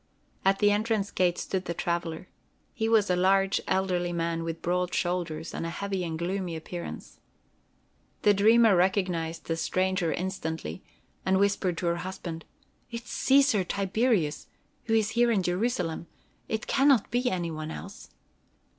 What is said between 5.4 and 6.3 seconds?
and a heavy and